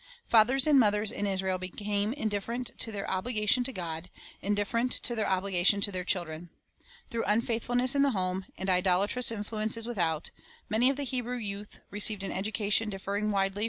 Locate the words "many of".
10.69-10.97